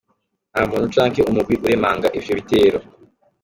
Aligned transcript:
Nta 0.51 0.61
muntu 0.69 0.87
canke 0.95 1.19
umugwi 1.29 1.55
uremanga 1.65 2.07
ivyo 2.17 2.33
bitero. 2.39 2.77